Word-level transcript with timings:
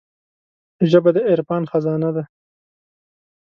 ژبه 0.89 1.09
د 1.15 1.17
عرفان 1.29 1.63
خزانه 1.71 2.09
ده 2.15 2.23